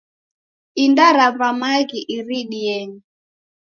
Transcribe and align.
Inda 0.83 1.07
rava 1.17 1.49
maghi 1.61 1.99
iridienyi. 2.15 2.99